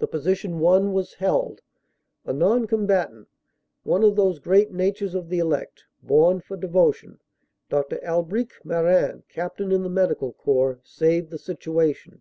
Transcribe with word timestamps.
"The 0.00 0.06
position 0.06 0.58
won 0.58 0.92
was 0.92 1.14
held. 1.14 1.62
A 2.26 2.32
non 2.34 2.66
combatant, 2.66 3.26
one 3.82 4.04
of 4.04 4.16
those 4.16 4.38
great 4.38 4.70
natures 4.70 5.14
of 5.14 5.30
the 5.30 5.38
elect, 5.38 5.86
born 6.02 6.42
for 6.42 6.58
devotion, 6.58 7.18
Dr. 7.70 8.00
Albcric 8.04 8.62
Marin, 8.64 9.22
Captain 9.30 9.72
in 9.72 9.82
the 9.82 9.88
Medical 9.88 10.34
Corps, 10.34 10.80
saved 10.84 11.30
the 11.30 11.38
situation. 11.38 12.20